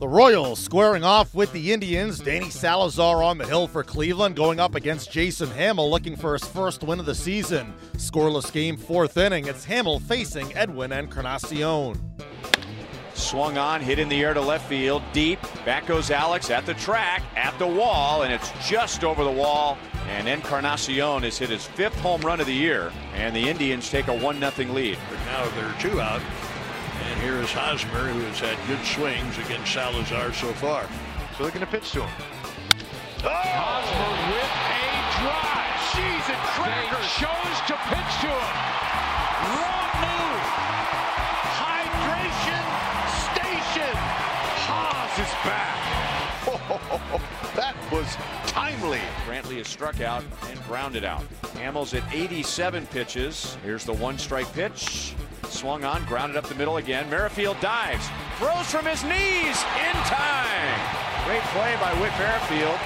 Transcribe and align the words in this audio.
The 0.00 0.08
Royals 0.08 0.58
squaring 0.58 1.04
off 1.04 1.34
with 1.34 1.52
the 1.52 1.74
Indians. 1.74 2.20
Danny 2.20 2.48
Salazar 2.48 3.22
on 3.22 3.36
the 3.36 3.46
hill 3.46 3.68
for 3.68 3.84
Cleveland, 3.84 4.34
going 4.34 4.58
up 4.58 4.74
against 4.74 5.12
Jason 5.12 5.50
Hammel, 5.50 5.90
looking 5.90 6.16
for 6.16 6.32
his 6.32 6.42
first 6.42 6.82
win 6.82 7.00
of 7.00 7.04
the 7.04 7.14
season. 7.14 7.74
Scoreless 7.98 8.50
game, 8.50 8.78
fourth 8.78 9.18
inning. 9.18 9.46
It's 9.46 9.66
Hammel 9.66 10.00
facing 10.00 10.56
Edwin 10.56 10.92
and 10.92 11.06
Encarnacion. 11.06 12.00
Swung 13.12 13.58
on, 13.58 13.82
hit 13.82 13.98
in 13.98 14.08
the 14.08 14.24
air 14.24 14.32
to 14.32 14.40
left 14.40 14.66
field, 14.70 15.02
deep. 15.12 15.38
Back 15.66 15.86
goes 15.86 16.10
Alex 16.10 16.48
at 16.48 16.64
the 16.64 16.72
track, 16.72 17.22
at 17.36 17.58
the 17.58 17.66
wall, 17.66 18.22
and 18.22 18.32
it's 18.32 18.50
just 18.66 19.04
over 19.04 19.22
the 19.22 19.30
wall. 19.30 19.76
And 20.08 20.26
Encarnacion 20.26 21.24
has 21.24 21.36
hit 21.36 21.50
his 21.50 21.66
fifth 21.66 22.00
home 22.00 22.22
run 22.22 22.40
of 22.40 22.46
the 22.46 22.54
year, 22.54 22.90
and 23.12 23.36
the 23.36 23.46
Indians 23.46 23.90
take 23.90 24.08
a 24.08 24.16
1 24.16 24.40
0 24.40 24.72
lead. 24.72 24.96
But 25.10 25.18
now 25.26 25.46
they're 25.50 25.78
two 25.78 26.00
out. 26.00 26.22
And 27.02 27.20
here 27.20 27.36
is 27.36 27.50
Hosmer, 27.52 28.08
who 28.08 28.20
has 28.20 28.40
had 28.40 28.58
good 28.68 28.84
swings 28.84 29.38
against 29.38 29.72
Salazar 29.72 30.32
so 30.32 30.52
far. 30.54 30.88
So 31.36 31.44
they're 31.44 31.52
going 31.52 31.64
to 31.64 31.66
pitch 31.66 31.92
to 31.92 32.02
him. 32.02 32.10
Oh! 33.24 33.28
Hosmer 33.28 34.12
with 34.32 34.52
a 34.68 35.00
drive. 35.20 35.80
She's 35.92 36.26
a 36.28 36.38
cracker. 36.52 37.00
Chose 37.16 37.58
to 37.68 37.76
pitch 37.88 38.12
to 38.24 38.30
him. 38.30 38.80
Wrong 39.48 39.92
move. 40.04 40.44
Hydration 41.58 42.64
station. 43.32 43.96
Haas 44.68 45.16
is 45.18 45.32
back. 45.44 45.80
that 47.56 47.74
was 47.92 48.16
timely. 48.46 49.00
Brantley 49.26 49.56
is 49.58 49.68
struck 49.68 50.00
out 50.00 50.24
and 50.48 50.62
grounded 50.64 51.04
out. 51.04 51.24
Hammel's 51.54 51.94
at 51.94 52.02
87 52.12 52.86
pitches. 52.86 53.56
Here's 53.62 53.84
the 53.84 53.92
one 53.92 54.18
strike 54.18 54.50
pitch. 54.52 55.14
Swung 55.60 55.84
on, 55.84 56.02
grounded 56.06 56.38
up 56.38 56.46
the 56.46 56.54
middle 56.54 56.78
again. 56.78 57.10
Merrifield 57.10 57.60
dives, 57.60 58.08
throws 58.38 58.64
from 58.70 58.86
his 58.86 59.04
knees 59.04 59.62
in 59.76 59.92
time. 60.08 60.80
Great 61.26 61.42
play 61.52 61.76
by 61.78 61.92
Whit 62.00 62.10
Merrifield. 62.16 62.80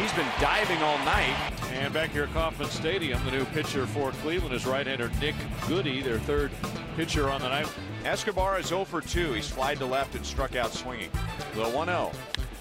He's 0.00 0.10
been 0.14 0.32
diving 0.40 0.82
all 0.82 0.96
night. 1.04 1.36
And 1.74 1.92
back 1.92 2.12
here 2.12 2.22
at 2.22 2.32
Kauffman 2.32 2.70
Stadium, 2.70 3.22
the 3.26 3.30
new 3.30 3.44
pitcher 3.44 3.86
for 3.88 4.12
Cleveland 4.22 4.54
is 4.54 4.64
right-hander 4.64 5.10
Nick 5.20 5.34
Goody, 5.68 6.00
their 6.00 6.18
third 6.20 6.50
pitcher 6.96 7.28
on 7.28 7.42
the 7.42 7.50
night. 7.50 7.70
Escobar 8.06 8.58
is 8.58 8.68
0 8.68 8.86
for 8.86 9.02
2. 9.02 9.34
He's 9.34 9.48
flied 9.50 9.76
to 9.80 9.84
left 9.84 10.14
and 10.14 10.24
struck 10.24 10.56
out 10.56 10.72
swinging. 10.72 11.10
The 11.56 11.64
1-0. 11.64 12.10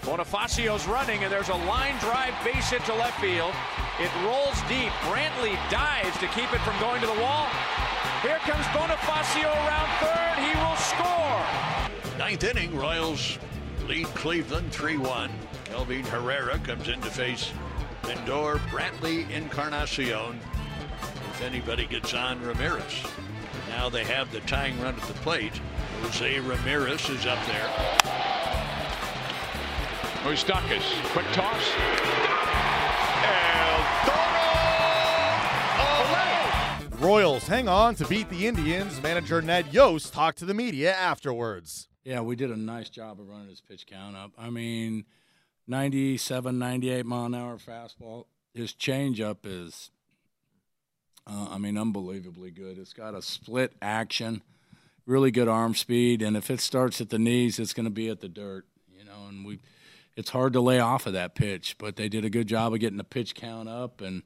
Bonifacio's 0.02 0.86
running, 0.88 1.24
and 1.24 1.32
there's 1.32 1.48
a 1.48 1.56
line 1.56 1.98
drive 2.00 2.34
base 2.44 2.70
hit 2.70 2.84
to 2.84 2.96
left 2.96 3.22
field. 3.22 3.54
It 3.98 4.12
rolls 4.26 4.62
deep. 4.68 4.92
Brantley 5.08 5.56
dives 5.72 6.18
to 6.18 6.28
keep 6.28 6.52
it 6.52 6.60
from 6.60 6.78
going 6.82 7.00
to 7.00 7.08
the 7.08 7.22
wall. 7.22 7.48
Here 8.22 8.38
comes 8.40 8.66
Bonifacio 8.66 9.46
around 9.46 9.90
third. 10.02 10.40
He 10.44 10.54
will 10.60 10.76
score. 10.76 12.18
Ninth 12.18 12.44
inning, 12.44 12.76
Royals 12.76 13.40
lead 13.88 14.08
Cleveland 14.08 14.74
3-1. 14.74 15.32
Kelvin 15.64 16.04
Herrera 16.04 16.60
comes 16.60 16.90
in 16.90 17.00
to 17.00 17.10
face 17.10 17.54
Lindor, 18.04 18.58
Brantley, 18.72 19.30
Encarnacion. 19.30 20.38
If 21.32 21.42
anybody 21.42 21.86
gets 21.86 22.14
on, 22.14 22.42
Ramirez. 22.42 23.04
Now 23.70 23.88
they 23.88 24.04
have 24.04 24.30
the 24.34 24.42
tying 24.42 24.78
run 24.82 24.96
at 24.96 25.04
the 25.04 25.14
plate. 25.14 25.56
Jose 26.02 26.40
Ramirez 26.42 27.10
is 27.10 27.26
up 27.26 27.40
there. 27.48 27.70
Moustakas, 30.24 30.84
quick 31.14 31.26
toss. 31.28 32.49
Royals 37.00 37.48
hang 37.48 37.70
on 37.70 37.96
to 37.96 38.06
beat 38.08 38.30
the 38.30 38.46
Indians. 38.46 39.02
Manager 39.02 39.42
Ned 39.42 39.74
Yost 39.74 40.12
talked 40.12 40.38
to 40.40 40.46
the 40.46 40.54
media 40.54 40.94
afterwards. 40.94 41.88
Yeah, 42.04 42.20
we 42.20 42.36
did 42.36 42.52
a 42.52 42.58
nice 42.58 42.90
job 42.90 43.22
of 43.22 43.30
running 43.30 43.48
his 43.48 43.62
pitch 43.62 43.88
count 43.88 44.18
up. 44.18 44.32
I 44.38 44.50
mean, 44.50 45.06
97, 45.66 46.60
98 46.60 47.06
mile 47.06 47.26
an 47.28 47.36
hour 47.36 47.58
fastball. 47.58 48.26
His 48.54 48.74
changeup 48.74 49.38
is, 49.46 49.92
uh, 51.26 51.48
I 51.52 51.58
mean, 51.58 51.78
unbelievably 51.78 52.52
good. 52.52 52.78
It's 52.78 52.92
got 52.92 53.16
a 53.16 53.22
split 53.22 53.72
action, 53.82 54.42
really 55.06 55.32
good 55.32 55.48
arm 55.48 55.76
speed, 55.76 56.22
and 56.22 56.36
if 56.36 56.52
it 56.52 56.60
starts 56.60 57.00
at 57.00 57.12
the 57.12 57.20
knees, 57.20 57.60
it's 57.60 57.74
going 57.74 57.86
to 57.86 57.90
be 57.90 58.10
at 58.10 58.20
the 58.20 58.28
dirt. 58.28 58.66
You 58.94 59.06
know, 59.06 59.28
and 59.30 59.46
we, 59.46 59.60
it's 60.18 60.32
hard 60.32 60.52
to 60.52 60.60
lay 60.60 60.80
off 60.80 61.08
of 61.08 61.14
that 61.14 61.34
pitch, 61.34 61.78
but 61.78 61.96
they 61.96 62.10
did 62.10 62.26
a 62.26 62.30
good 62.30 62.48
job 62.48 62.74
of 62.74 62.82
getting 62.82 62.98
the 62.98 63.06
pitch 63.06 63.36
count 63.36 63.70
up 63.70 64.02
and 64.02 64.24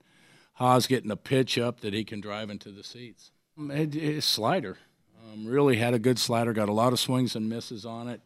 Haas 0.53 0.87
getting 0.87 1.11
a 1.11 1.15
pitch 1.15 1.57
up 1.57 1.81
that 1.81 1.93
he 1.93 2.03
can 2.03 2.21
drive 2.21 2.49
into 2.49 2.69
the 2.71 2.83
seats. 2.83 3.31
His 3.57 4.25
slider 4.25 4.77
um, 5.33 5.45
really 5.45 5.77
had 5.77 5.93
a 5.93 5.99
good 5.99 6.19
slider, 6.19 6.53
got 6.53 6.69
a 6.69 6.73
lot 6.73 6.93
of 6.93 6.99
swings 6.99 7.35
and 7.35 7.49
misses 7.49 7.85
on 7.85 8.07
it. 8.07 8.21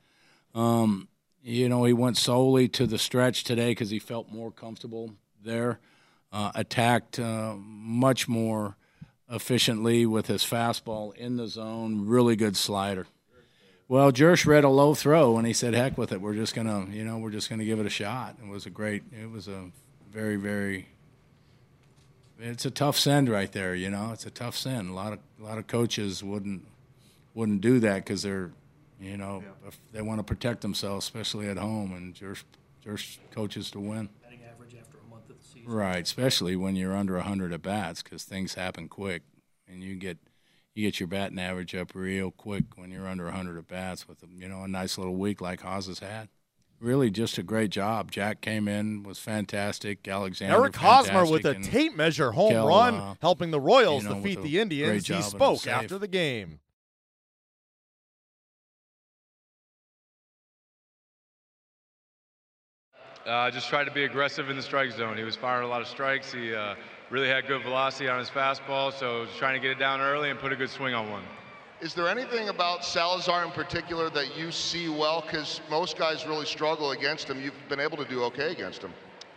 Um, 0.54 1.08
you 1.42 1.70
know, 1.70 1.84
he 1.86 1.94
went 1.94 2.18
solely 2.18 2.68
to 2.70 2.86
the 2.88 2.98
stretch 2.98 3.44
today 3.44 3.72
because 3.72 3.90
he 3.90 4.00
felt 4.00 4.32
more 4.32 4.52
comfortable 4.52 5.14
there. 5.44 5.80
Uh, 6.32 6.52
attacked 6.56 7.20
uh, 7.20 7.56
much 7.58 8.28
more 8.28 8.76
efficiently 9.30 10.06
with 10.06 10.28
his 10.28 10.44
fastball 10.44 11.16
in 11.16 11.38
the 11.38 11.48
zone. 11.48 12.06
Really 12.06 12.36
good 12.36 12.58
slider. 12.58 13.08
Well, 13.88 14.12
Jersh 14.12 14.46
read 14.46 14.66
a 14.66 14.70
low 14.70 14.94
throw 14.94 15.38
and 15.38 15.48
he 15.48 15.54
said, 15.54 15.74
"Heck 15.74 15.98
with 15.98 16.12
it. 16.12 16.20
We're 16.20 16.36
just 16.36 16.54
gonna, 16.54 16.88
you 16.92 17.06
know, 17.06 17.18
we're 17.18 17.32
just 17.32 17.50
gonna 17.50 17.64
give 17.64 17.80
it 17.80 17.86
a 17.86 17.90
shot." 17.90 18.36
It 18.44 18.50
was 18.50 18.66
a 18.66 18.70
great. 18.70 19.04
It 19.14 19.32
was 19.32 19.48
a 19.48 19.72
very, 20.12 20.36
very 20.36 20.90
it's 22.40 22.66
a 22.66 22.72
tough 22.72 22.98
send 22.98 23.30
right 23.30 23.52
there. 23.52 23.75
You 23.75 23.90
know, 23.90 24.12
it's 24.14 24.25
a 24.25 24.31
tough 24.31 24.56
send. 24.56 24.90
A 24.90 24.94
lot 24.94 25.14
of 25.14 25.20
a 25.40 25.44
lot 25.44 25.58
of 25.58 25.68
coaches 25.68 26.24
wouldn't 26.24 26.66
wouldn't 27.34 27.62
do 27.62 27.80
that 27.80 27.98
because 27.98 28.24
they're, 28.24 28.52
you 29.00 29.18
know, 29.18 29.44
yeah. 29.44 29.72
they 29.92 30.02
want 30.02 30.20
to 30.20 30.24
protect 30.24 30.62
themselves, 30.62 31.06
especially 31.06 31.47
at 31.47 31.58
home, 31.58 31.94
and 31.94 32.14
just 32.14 32.46
just 32.84 33.20
coaches 33.31 33.72
to 33.72 33.80
win. 33.80 34.09
Batting 34.24 34.42
average 34.52 34.76
after 34.80 34.97
a 34.97 35.09
month 35.09 35.30
of 35.30 35.38
the 35.38 35.44
season. 35.44 35.72
Right, 35.72 36.03
especially 36.03 36.56
when 36.56 36.76
you're 36.76 36.96
under 36.96 37.20
hundred 37.20 37.53
at 37.53 37.62
bats 37.62 38.02
because 38.02 38.24
things 38.24 38.56
happen 38.56 38.88
quick, 38.88 39.24
and 39.68 39.84
you 39.84 39.96
get 39.96 40.18
you 40.74 40.86
get 40.86 41.00
your 41.00 41.08
batting 41.08 41.40
average 41.40 41.74
up 41.76 41.96
real 41.96 42.31
quick 42.31 42.66
when 42.76 42.92
you're 42.92 43.08
under 43.08 43.31
hundred 43.31 43.58
at 43.58 43.68
bats 43.68 44.08
with 44.08 44.24
you 44.36 44.47
know 44.47 44.64
a 44.64 44.68
nice 44.68 44.97
little 44.97 45.16
week 45.16 45.42
like 45.42 45.62
Haas 45.62 45.88
has 45.88 46.00
had 46.00 46.30
really 46.80 47.10
just 47.10 47.38
a 47.38 47.44
great 47.44 47.70
job. 47.70 48.12
Jack 48.12 48.42
came 48.42 48.68
in, 48.68 49.04
was 49.04 49.20
fantastic. 49.20 50.08
Alexander. 50.08 50.56
Eric 50.56 50.76
Hosmer 50.76 51.26
with 51.26 51.46
a 51.46 51.56
tape 51.56 51.96
measure 51.96 52.32
home 52.32 52.52
Kel, 52.52 52.68
run, 52.68 52.96
uh, 52.96 53.16
helping 53.22 53.52
the 53.52 53.60
Royals 53.60 54.04
you 54.04 54.10
know, 54.10 54.16
defeat 54.16 54.42
the 54.42 54.60
Indians. 54.60 55.08
He 55.08 55.22
spoke 55.22 55.66
after 55.68 55.98
the 55.98 56.08
game. 56.08 56.60
Uh, 63.26 63.52
just 63.52 63.68
tried 63.68 63.84
to 63.84 63.92
be 63.92 64.06
aggressive 64.06 64.50
in 64.50 64.56
the 64.56 64.62
strike 64.62 64.90
zone. 64.92 65.18
He 65.18 65.24
was 65.26 65.36
firing 65.36 65.66
a 65.66 65.70
lot 65.70 65.82
of 65.82 65.88
strikes. 65.88 66.32
He 66.32 66.56
uh, 66.56 66.76
really 67.09 67.28
had 67.28 67.46
good 67.46 67.62
velocity 67.62 68.08
on 68.08 68.20
his 68.20 68.30
fastball, 68.30 68.94
so 68.94 69.22
was 69.22 69.30
trying 69.38 69.54
to 69.56 69.59
get 69.59 69.72
it 69.72 69.80
down 69.80 70.00
early 70.00 70.30
and 70.30 70.40
put 70.40 70.54
a 70.54 70.56
good 70.56 70.70
swing 70.70 70.94
on 70.94 71.12
one. 71.12 71.24
Is 71.80 71.94
there 71.94 72.08
anything 72.08 72.50
about 72.50 72.84
Salazar 72.84 73.46
in 73.46 73.52
particular 73.52 74.10
that 74.10 74.36
you 74.36 74.52
see 74.52 74.90
well? 74.90 75.22
Because 75.22 75.62
most 75.70 75.96
guys 75.96 76.26
really 76.26 76.48
struggle 76.48 76.90
against 76.90 77.30
him. 77.30 77.40
You've 77.40 77.54
been 77.70 77.80
able 77.80 77.98
to 77.98 78.06
do 78.06 78.24
okay 78.24 78.52
against 78.52 78.82
him. 78.82 78.92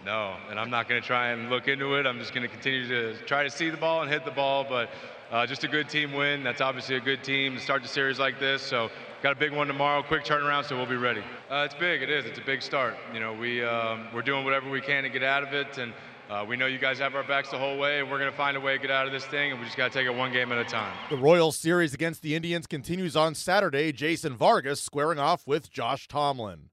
No, 0.07 0.35
and 0.49 0.59
I'm 0.59 0.71
not 0.71 0.89
going 0.89 1.03
to 1.03 1.07
try 1.07 1.33
and 1.33 1.51
look 1.51 1.69
into 1.69 1.97
it. 1.97 2.07
I'm 2.07 2.19
just 2.19 2.33
going 2.33 2.43
to 2.43 2.49
continue 2.49 2.89
to 2.89 3.15
try 3.27 3.43
to 3.43 3.51
see 3.51 3.69
the 3.69 3.77
ball 3.77 4.01
and 4.01 4.11
hit 4.11 4.25
the 4.25 4.31
ball. 4.31 4.65
But 4.67 4.89
uh, 5.31 5.47
just 5.47 5.65
a 5.65 5.69
good 5.69 5.91
team 5.91 6.15
win. 6.15 6.43
That's 6.43 6.63
obviously 6.63 6.97
a 6.97 7.01
good 7.01 7.23
team 7.23 7.57
to 7.57 7.61
start 7.61 7.83
the 7.83 7.89
series 7.89 8.19
like 8.19 8.41
this. 8.41 8.63
So 8.63 8.91
got 9.23 9.33
a 9.33 9.39
big 9.39 9.53
one 9.53 9.67
tomorrow. 9.67 10.03
Quick 10.03 10.25
turnaround, 10.25 10.65
so 10.65 10.79
we'll 10.79 10.87
be 10.87 10.97
ready. 10.97 11.23
Uh, 11.51 11.67
it's 11.67 11.75
big. 11.75 12.01
It 12.01 12.09
is. 12.09 12.25
It's 12.25 12.39
a 12.39 12.43
big 12.43 12.63
start. 12.63 12.97
You 13.13 13.21
know, 13.21 13.35
we 13.35 13.63
um, 13.63 14.07
we're 14.15 14.23
doing 14.23 14.47
whatever 14.47 14.71
we 14.71 14.81
can 14.81 15.03
to 15.03 15.11
get 15.11 15.23
out 15.23 15.43
of 15.43 15.53
it, 15.53 15.77
and 15.77 15.93
uh, 16.31 16.45
we 16.49 16.57
know 16.57 16.67
you 16.67 16.79
guys 16.79 16.99
have 17.01 17.15
our 17.15 17.25
backs 17.25 17.51
the 17.51 17.59
whole 17.59 17.77
way, 17.77 17.99
and 17.99 18.11
we're 18.11 18.19
going 18.19 18.31
to 18.31 18.37
find 18.37 18.57
a 18.57 18.61
way 18.61 18.75
to 18.75 18.79
get 18.81 18.91
out 18.91 19.07
of 19.07 19.13
this 19.13 19.27
thing, 19.27 19.51
and 19.51 19.59
we 19.59 19.67
just 19.67 19.77
got 19.77 19.93
to 19.93 19.99
take 19.99 20.07
it 20.07 20.15
one 20.15 20.33
game 20.33 20.53
at 20.53 20.59
a 20.59 20.65
time. 20.65 20.97
The 21.11 21.17
Royals 21.17 21.57
series 21.57 21.93
against 21.93 22.23
the 22.23 22.35
Indians 22.37 22.67
continues 22.67 23.17
on 23.17 23.35
Saturday. 23.35 23.93
Jason 23.93 24.37
Vargas 24.37 24.81
squaring 24.81 25.19
off 25.19 25.47
with 25.47 25.71
Josh 25.71 26.07
Tomlin. 26.07 26.71